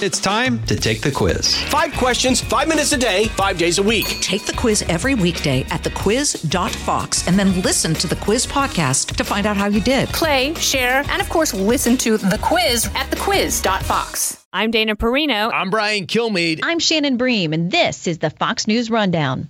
[0.00, 1.60] It's time to take the quiz.
[1.64, 4.06] Five questions, five minutes a day, five days a week.
[4.20, 9.24] Take the quiz every weekday at thequiz.fox and then listen to the quiz podcast to
[9.24, 10.08] find out how you did.
[10.10, 14.46] Play, share, and of course, listen to the quiz at thequiz.fox.
[14.52, 15.50] I'm Dana Perino.
[15.52, 16.60] I'm Brian Kilmeade.
[16.62, 19.48] I'm Shannon Bream, and this is the Fox News Rundown.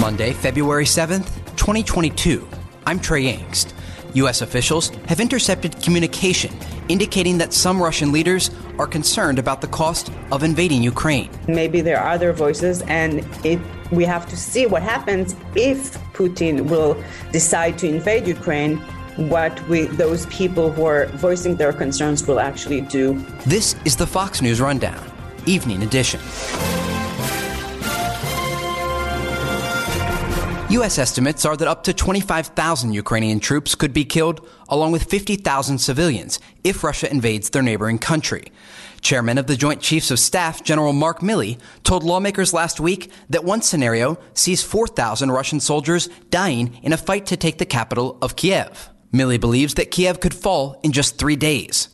[0.00, 1.26] Monday, February 7th,
[1.56, 2.48] 2022.
[2.86, 3.74] I'm Trey Yingst.
[4.14, 4.40] U.S.
[4.40, 6.56] officials have intercepted communication
[6.88, 11.30] indicating that some Russian leaders are concerned about the cost of invading Ukraine.
[11.48, 16.68] Maybe there are other voices, and it, we have to see what happens if Putin
[16.68, 17.02] will
[17.32, 18.78] decide to invade Ukraine.
[19.16, 23.14] What we, those people who are voicing their concerns will actually do.
[23.46, 25.00] This is the Fox News Rundown,
[25.46, 26.20] Evening Edition.
[30.74, 30.98] U.S.
[30.98, 36.40] estimates are that up to 25,000 Ukrainian troops could be killed, along with 50,000 civilians,
[36.64, 38.50] if Russia invades their neighboring country.
[39.00, 43.44] Chairman of the Joint Chiefs of Staff, General Mark Milley, told lawmakers last week that
[43.44, 48.34] one scenario sees 4,000 Russian soldiers dying in a fight to take the capital of
[48.34, 48.90] Kiev.
[49.12, 51.93] Milley believes that Kiev could fall in just three days.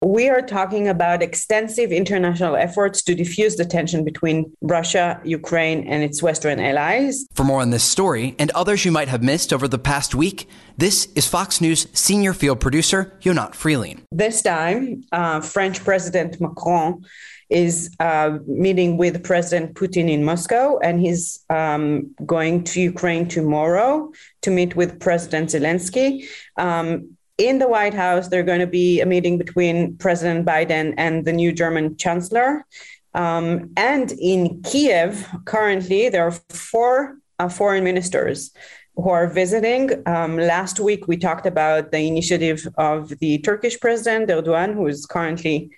[0.00, 6.04] We are talking about extensive international efforts to diffuse the tension between Russia, Ukraine, and
[6.04, 7.26] its Western allies.
[7.34, 10.48] For more on this story and others you might have missed over the past week,
[10.76, 14.02] this is Fox News senior field producer Yonat Friling.
[14.12, 17.04] This time, uh, French President Macron
[17.50, 24.12] is uh, meeting with President Putin in Moscow, and he's um, going to Ukraine tomorrow
[24.42, 26.28] to meet with President Zelensky.
[26.56, 31.24] Um, in the White House, there's going to be a meeting between President Biden and
[31.24, 32.66] the new German Chancellor.
[33.14, 38.50] Um, and in Kiev, currently, there are four uh, foreign ministers
[38.96, 39.90] who are visiting.
[40.06, 45.06] Um, last week, we talked about the initiative of the Turkish President Erdogan, who is
[45.06, 45.70] currently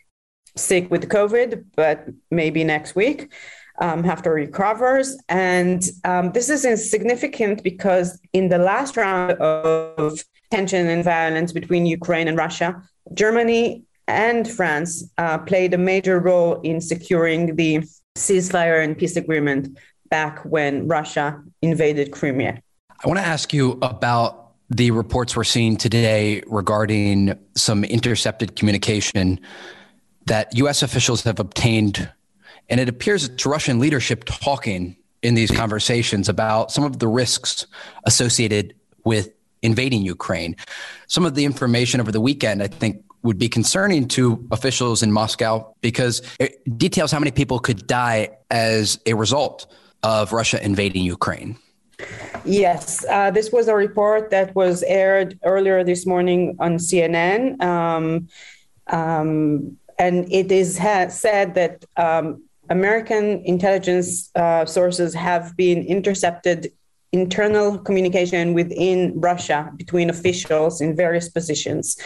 [0.57, 3.31] sick with COVID, but maybe next week.
[3.83, 5.17] Um, after recovers.
[5.31, 11.87] And um, this is significant because in the last round of tension and violence between
[11.87, 12.83] Ukraine and Russia,
[13.15, 17.83] Germany and France uh, played a major role in securing the
[18.17, 19.79] ceasefire and peace agreement
[20.11, 22.61] back when Russia invaded Crimea.
[23.03, 29.41] I want to ask you about the reports we're seeing today regarding some intercepted communication
[30.27, 30.83] that U.S.
[30.83, 32.11] officials have obtained.
[32.71, 37.67] And it appears it's Russian leadership talking in these conversations about some of the risks
[38.05, 39.31] associated with
[39.63, 40.57] invading Ukraine.
[41.09, 45.13] Some of the information over the weekend, I think, would be concerning to officials in
[45.13, 49.67] Moscow because it details how many people could die as a result
[50.03, 51.59] of Russia invading Ukraine.
[52.47, 57.61] Yes, uh, this was a report that was aired earlier this morning on CNN.
[57.63, 58.29] Um,
[58.87, 66.73] um, and it is ha- said that um, American intelligence uh, sources have been intercepted
[67.13, 71.97] internal communication within Russia between officials in various positions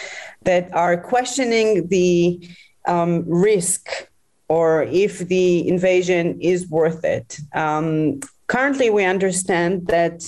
[0.42, 2.48] that are questioning the
[2.86, 4.08] um, risk
[4.48, 7.38] or if the invasion is worth it.
[7.54, 10.22] Um, currently, we understand that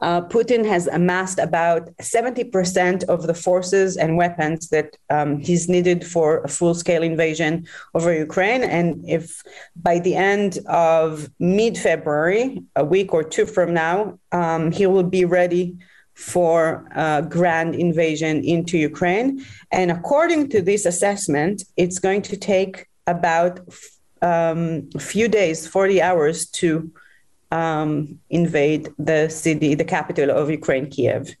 [0.00, 6.06] uh, Putin has amassed about 70% of the forces and weapons that um, he's needed
[6.06, 8.62] for a full scale invasion over Ukraine.
[8.62, 9.42] And if
[9.76, 15.02] by the end of mid February, a week or two from now, um, he will
[15.02, 15.76] be ready
[16.14, 19.44] for a grand invasion into Ukraine.
[19.70, 23.60] And according to this assessment, it's going to take about
[24.22, 26.90] um, a few days, 40 hours to
[27.50, 31.34] um, invade the city, the capital of Ukraine, Kiev.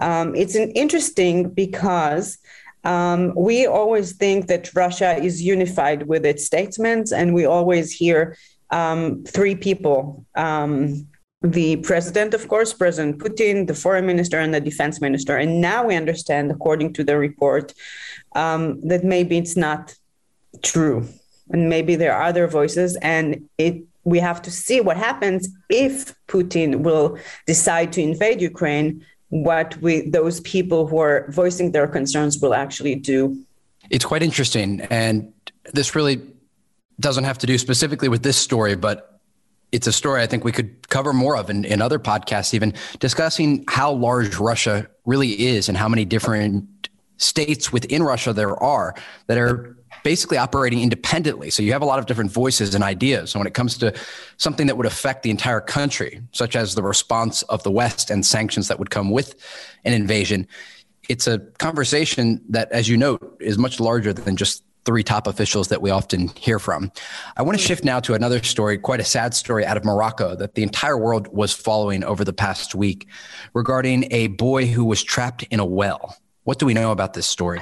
[0.00, 2.38] Um, it's an interesting because
[2.84, 8.36] um, we always think that Russia is unified with its statements, and we always hear
[8.70, 10.24] um, three people.
[10.34, 11.06] Um,
[11.42, 15.36] the president, of course, President Putin, the foreign minister, and the defense minister.
[15.36, 17.74] And now we understand, according to the report,
[18.34, 19.94] um, that maybe it's not
[20.62, 21.08] true.
[21.50, 26.14] And maybe there are other voices, and it we have to see what happens if
[26.26, 32.40] Putin will decide to invade Ukraine, what we, those people who are voicing their concerns
[32.40, 33.44] will actually do.
[33.90, 34.80] It's quite interesting.
[34.82, 35.32] And
[35.72, 36.20] this really
[37.00, 39.20] doesn't have to do specifically with this story, but
[39.70, 42.74] it's a story I think we could cover more of in, in other podcasts, even
[43.00, 48.94] discussing how large Russia really is and how many different states within Russia there are
[49.28, 51.50] that are basically operating independently.
[51.50, 53.34] So you have a lot of different voices and ideas.
[53.34, 53.94] And when it comes to
[54.36, 58.24] something that would affect the entire country, such as the response of the West and
[58.24, 59.34] sanctions that would come with
[59.84, 60.46] an invasion,
[61.08, 65.68] it's a conversation that, as you note, is much larger than just three top officials
[65.68, 66.90] that we often hear from.
[67.36, 70.34] I want to shift now to another story, quite a sad story out of Morocco
[70.36, 73.06] that the entire world was following over the past week
[73.54, 76.16] regarding a boy who was trapped in a well.
[76.44, 77.60] What do we know about this story?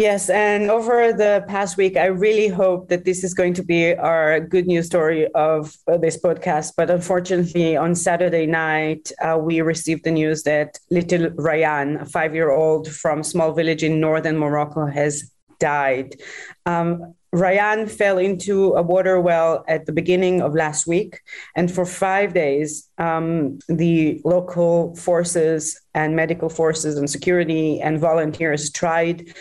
[0.00, 3.94] Yes, and over the past week, I really hope that this is going to be
[3.94, 6.72] our good news story of uh, this podcast.
[6.74, 12.34] But unfortunately, on Saturday night, uh, we received the news that little Ryan, a five
[12.34, 16.16] year old from small village in northern Morocco, has died.
[16.64, 21.20] Um, Ryan fell into a water well at the beginning of last week.
[21.54, 28.70] And for five days, um, the local forces and medical forces and security and volunteers
[28.70, 29.34] tried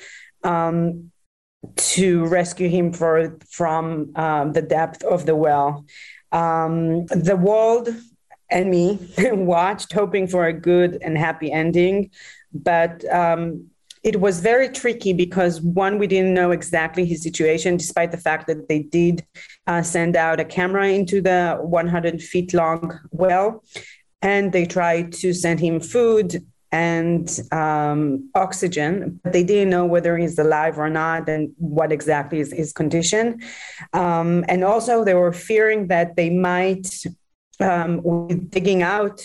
[0.43, 1.11] um,
[1.75, 5.85] to rescue him for, from um, the depth of the well.
[6.31, 7.89] Um, the world
[8.49, 12.11] and me watched, hoping for a good and happy ending,
[12.53, 13.69] but um,
[14.03, 18.47] it was very tricky because one, we didn't know exactly his situation, despite the fact
[18.47, 19.25] that they did
[19.67, 23.63] uh, send out a camera into the 100 feet long well,
[24.21, 30.17] and they tried to send him food and um, oxygen, but they didn't know whether
[30.17, 33.41] he's alive or not and what exactly is his condition.
[33.93, 36.87] Um, and also, they were fearing that they might,
[37.59, 39.21] um, digging out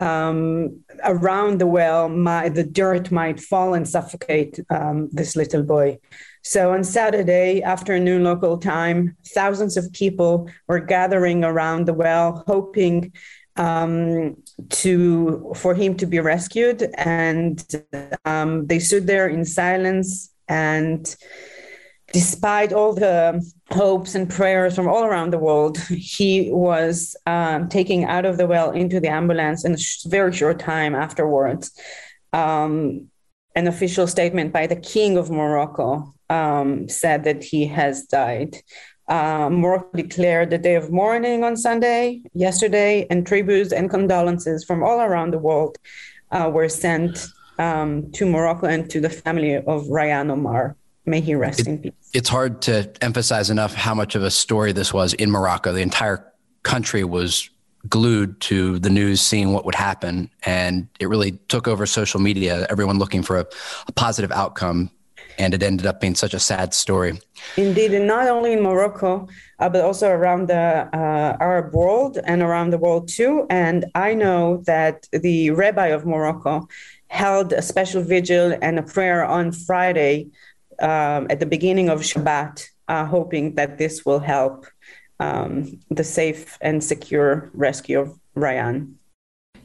[0.00, 5.98] um, around the well, my, the dirt might fall and suffocate um, this little boy.
[6.42, 13.12] So on Saturday afternoon local time, thousands of people were gathering around the well, hoping
[13.56, 14.36] um,
[14.68, 17.64] to for him to be rescued, and
[18.24, 20.30] um, they stood there in silence.
[20.48, 21.14] And
[22.12, 28.04] despite all the hopes and prayers from all around the world, he was um, taken
[28.04, 31.72] out of the well into the ambulance in a very short time afterwards.
[32.32, 33.08] Um,
[33.56, 38.56] an official statement by the King of Morocco um, said that he has died.
[39.08, 44.82] Uh, Morocco declared the day of mourning on Sunday, yesterday, and tributes and condolences from
[44.82, 45.78] all around the world
[46.30, 47.26] uh, were sent
[47.58, 50.76] um, to Morocco and to the family of Ryan Omar.
[51.06, 51.92] May he rest it, in peace.
[52.14, 55.72] It's hard to emphasize enough how much of a story this was in Morocco.
[55.72, 57.50] The entire country was
[57.88, 60.30] glued to the news, seeing what would happen.
[60.44, 63.46] And it really took over social media, everyone looking for a,
[63.86, 64.90] a positive outcome
[65.38, 67.20] and it ended up being such a sad story.
[67.56, 69.28] Indeed, and not only in Morocco,
[69.58, 73.46] uh, but also around the uh, Arab world and around the world too.
[73.50, 76.68] And I know that the rabbi of Morocco
[77.08, 80.28] held a special vigil and a prayer on Friday
[80.80, 84.66] um, at the beginning of Shabbat, uh, hoping that this will help
[85.20, 88.98] um, the safe and secure rescue of Ryan.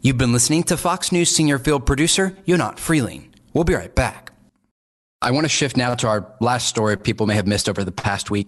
[0.01, 3.25] You've been listening to Fox News senior field producer Yonat Friling.
[3.53, 4.31] We'll be right back.
[5.21, 7.91] I want to shift now to our last story people may have missed over the
[7.91, 8.47] past week,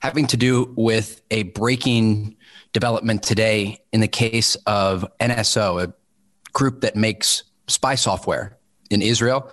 [0.00, 2.36] having to do with a breaking
[2.72, 5.92] development today in the case of NSO, a
[6.52, 8.56] group that makes spy software
[8.88, 9.52] in Israel.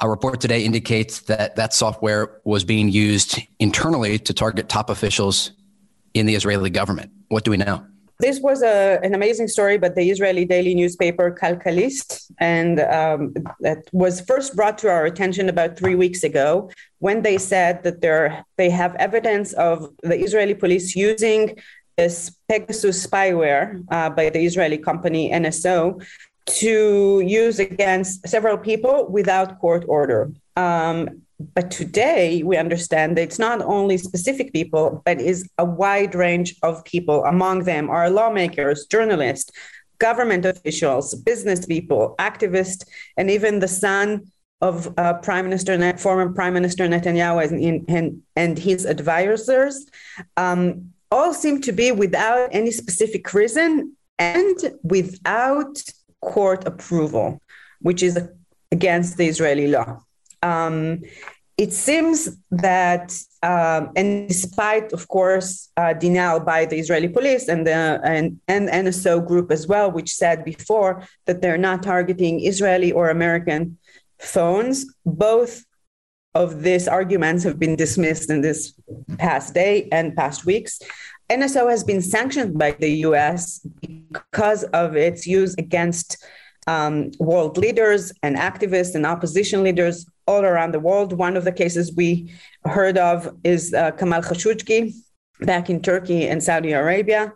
[0.00, 5.52] A report today indicates that that software was being used internally to target top officials
[6.12, 7.12] in the Israeli government.
[7.28, 7.86] What do we know?
[8.20, 13.78] This was a, an amazing story, but the Israeli daily newspaper Calcalist, and um, that
[13.92, 18.44] was first brought to our attention about three weeks ago when they said that there
[18.56, 21.56] they have evidence of the Israeli police using
[21.96, 26.04] this Pegasus spyware uh, by the Israeli company NSO
[26.46, 30.32] to use against several people without court order.
[30.56, 36.14] Um, but today we understand that it's not only specific people, but is a wide
[36.14, 37.24] range of people.
[37.24, 39.50] Among them are lawmakers, journalists,
[39.98, 42.86] government officials, business people, activists,
[43.16, 48.58] and even the son of uh, Prime Minister, former Prime Minister Netanyahu and, and, and
[48.58, 49.86] his advisors,
[50.36, 55.82] um, all seem to be without any specific reason and without
[56.20, 57.40] court approval,
[57.80, 58.18] which is
[58.72, 60.00] against the Israeli law.
[60.44, 61.02] Um,
[61.56, 67.64] it seems that, um, and despite, of course, uh, denial by the Israeli police and
[67.66, 72.90] the and, and NSO group as well, which said before that they're not targeting Israeli
[72.90, 73.78] or American
[74.18, 75.64] phones, both
[76.34, 78.74] of these arguments have been dismissed in this
[79.18, 80.80] past day and past weeks.
[81.30, 86.22] NSO has been sanctioned by the US because of its use against
[86.66, 91.12] um, world leaders and activists and opposition leaders all around the world.
[91.12, 92.32] One of the cases we
[92.64, 94.94] heard of is uh, Kamal Khashoggi
[95.40, 97.32] back in Turkey and Saudi Arabia.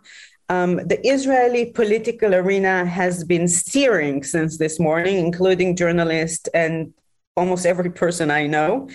[0.49, 6.91] Um, the Israeli political arena has been steering since this morning, including journalists and
[7.37, 8.89] almost every person I know,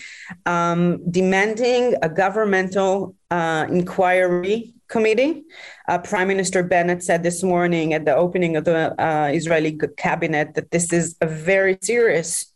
[0.47, 5.45] um, demanding a governmental uh, inquiry committee.
[5.89, 10.55] Uh, Prime Minister Bennett said this morning at the opening of the uh, Israeli cabinet
[10.55, 12.53] that this is a very serious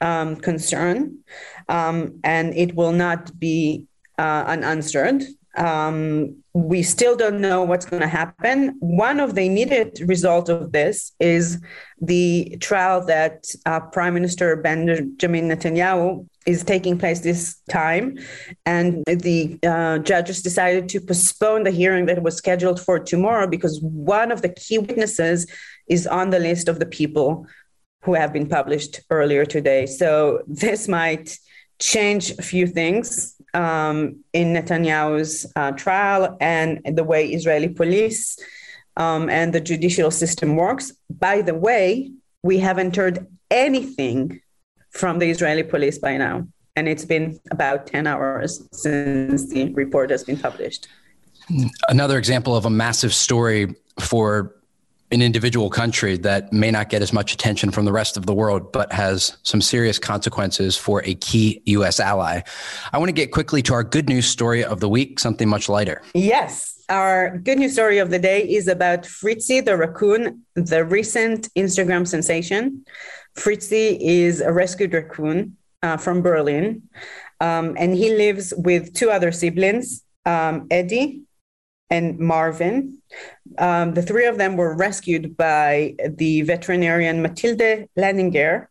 [0.00, 1.18] um, concern
[1.68, 3.86] um, and it will not be
[4.18, 5.22] uh, unanswered.
[5.56, 8.76] Um, we still don't know what's going to happen.
[8.80, 11.60] One of the immediate results of this is
[12.00, 18.18] the trial that uh, Prime Minister Benjamin Netanyahu is taking place this time.
[18.64, 23.80] And the uh, judges decided to postpone the hearing that was scheduled for tomorrow because
[23.82, 25.46] one of the key witnesses
[25.88, 27.46] is on the list of the people
[28.02, 29.86] who have been published earlier today.
[29.86, 31.38] So this might
[31.78, 38.38] change a few things um, in Netanyahu's uh, trial and the way Israeli police
[38.96, 40.92] um, and the judicial system works.
[41.08, 42.10] By the way,
[42.42, 44.40] we haven't heard anything
[44.90, 46.46] from the Israeli police by now.
[46.76, 50.88] And it's been about 10 hours since the report has been published.
[51.88, 54.54] Another example of a massive story for
[55.10, 58.34] an individual country that may not get as much attention from the rest of the
[58.34, 61.98] world, but has some serious consequences for a key U.S.
[61.98, 62.42] ally.
[62.92, 65.68] I want to get quickly to our good news story of the week, something much
[65.68, 66.02] lighter.
[66.14, 66.74] Yes.
[66.90, 72.06] Our good news story of the day is about Fritzy the raccoon, the recent Instagram
[72.06, 72.84] sensation.
[73.34, 76.82] Fritzy is a rescued raccoon uh, from Berlin,
[77.40, 81.22] um, and he lives with two other siblings, um, Eddie
[81.90, 82.98] and Marvin.
[83.58, 88.66] Um, the three of them were rescued by the veterinarian Matilde Leininger.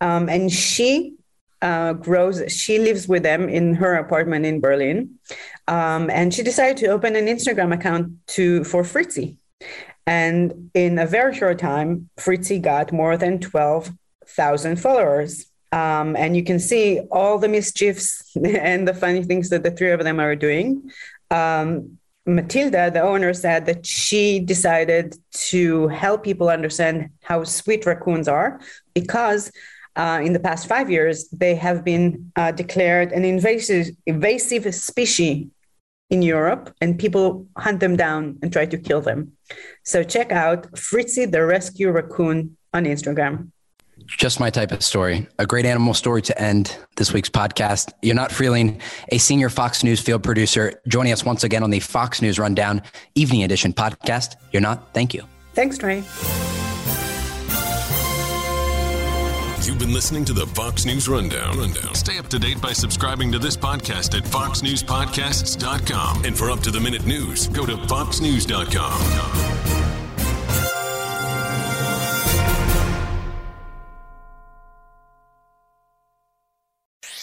[0.00, 1.14] Um, and she
[1.62, 5.18] uh, grows, she lives with them in her apartment in Berlin.
[5.66, 9.36] Um, and she decided to open an Instagram account to for Fritzi.
[10.06, 15.46] And in a very short time, Fritzi got more than 12,000 followers.
[15.70, 19.92] Um, and you can see all the mischiefs and the funny things that the three
[19.92, 20.90] of them are doing.
[21.30, 21.98] Um,
[22.28, 25.16] Matilda, the owner, said that she decided
[25.50, 28.60] to help people understand how sweet raccoons are
[28.94, 29.50] because
[29.96, 35.46] uh, in the past five years they have been uh, declared an invasive, invasive species
[36.10, 39.32] in Europe, and people hunt them down and try to kill them.
[39.84, 43.50] So check out Fritzy the Rescue Raccoon on Instagram.
[44.08, 45.28] Just my type of story.
[45.38, 47.92] A great animal story to end this week's podcast.
[48.02, 48.80] Yonat Friling,
[49.12, 52.80] a senior Fox News field producer, joining us once again on the Fox News Rundown
[53.14, 54.36] Evening Edition podcast.
[54.52, 54.80] Yonat.
[54.94, 55.24] thank you.
[55.52, 56.02] Thanks, Trey.
[59.66, 61.58] You've been listening to the Fox News Rundown.
[61.58, 61.94] Rundown.
[61.94, 66.24] Stay up to date by subscribing to this podcast at foxnewspodcasts.com.
[66.24, 69.87] And for up to the minute news, go to foxnews.com.